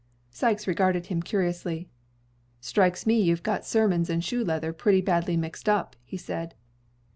Sikes 0.31 0.65
regarded 0.65 1.05
him 1.05 1.21
curiously. 1.21 1.87
"Strikes 2.59 3.05
me 3.05 3.21
you've 3.21 3.43
got 3.43 3.67
sermons 3.67 4.09
and 4.09 4.23
shoe 4.23 4.43
leather 4.43 4.73
pretty 4.73 4.99
badly 4.99 5.37
mixed 5.37 5.69
up," 5.69 5.95
he 6.03 6.17
said. 6.17 6.55